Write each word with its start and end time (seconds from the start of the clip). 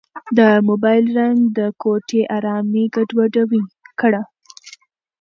د 0.37 0.39
موبایل 0.67 1.05
زنګ 1.15 1.39
د 1.57 1.59
کوټې 1.81 2.21
ارامي 2.37 2.83
ګډوډه 2.95 3.43
کړه. 3.99 4.21